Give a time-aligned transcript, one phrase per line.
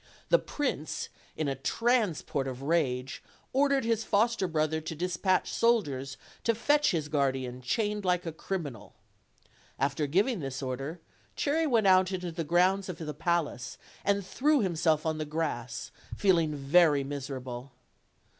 [0.29, 3.21] The prince, in a transport of rage,
[3.53, 8.95] ordered his foster brother to dispatch soldiers to fetch his guardian chained like a criminal.
[9.77, 11.01] After giving this order,
[11.35, 15.91] Cherry went out into the grounds of the palace, and threw himself on the grass,
[16.17, 17.71] feeling very miserable.